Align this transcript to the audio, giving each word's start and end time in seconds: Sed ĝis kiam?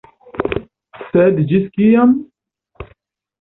Sed 1.01 1.37
ĝis 1.51 1.67
kiam? 1.75 2.17